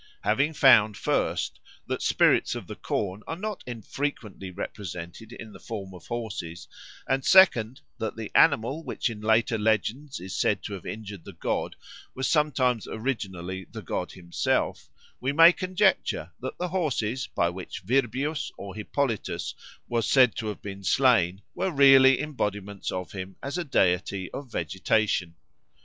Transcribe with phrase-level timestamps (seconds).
[0.21, 5.93] Having found, first, that spirits of the corn are not infrequently represented in the form
[5.93, 6.67] of horses;
[7.07, 11.33] and, second, that the animal which in later legends is said to have injured the
[11.33, 11.75] god
[12.15, 18.51] was sometimes originally the god himself, we may conjecture that the horses by which Virbius
[18.57, 19.53] or Hippolytus
[19.87, 24.51] was said to have been slain were really embodiments of him as a deity of
[24.51, 25.35] vegetation.